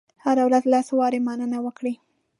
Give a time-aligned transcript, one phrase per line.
[0.23, 1.95] هره ورځ لس وارې مننه وکړئ.